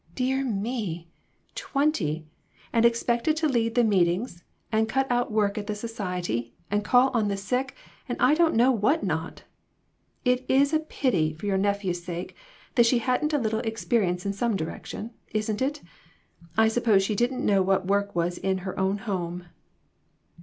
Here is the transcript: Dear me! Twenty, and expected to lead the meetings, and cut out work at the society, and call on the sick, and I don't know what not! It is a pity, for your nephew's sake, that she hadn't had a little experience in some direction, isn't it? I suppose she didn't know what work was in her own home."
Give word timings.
Dear 0.15 0.43
me! 0.43 1.09
Twenty, 1.53 2.25
and 2.73 2.85
expected 2.85 3.37
to 3.37 3.47
lead 3.47 3.75
the 3.75 3.83
meetings, 3.83 4.43
and 4.71 4.89
cut 4.89 5.05
out 5.11 5.31
work 5.31 5.59
at 5.59 5.67
the 5.67 5.75
society, 5.75 6.55
and 6.71 6.83
call 6.83 7.11
on 7.11 7.27
the 7.27 7.37
sick, 7.37 7.75
and 8.09 8.17
I 8.19 8.33
don't 8.33 8.55
know 8.55 8.71
what 8.71 9.03
not! 9.03 9.43
It 10.25 10.43
is 10.49 10.73
a 10.73 10.79
pity, 10.79 11.35
for 11.35 11.45
your 11.45 11.59
nephew's 11.59 12.03
sake, 12.03 12.35
that 12.73 12.87
she 12.87 12.97
hadn't 12.97 13.31
had 13.33 13.41
a 13.41 13.43
little 13.43 13.59
experience 13.59 14.25
in 14.25 14.33
some 14.33 14.55
direction, 14.55 15.11
isn't 15.35 15.61
it? 15.61 15.83
I 16.57 16.67
suppose 16.67 17.03
she 17.03 17.13
didn't 17.13 17.45
know 17.45 17.61
what 17.61 17.85
work 17.85 18.15
was 18.15 18.39
in 18.39 18.57
her 18.65 18.79
own 18.79 18.97
home." 18.97 19.45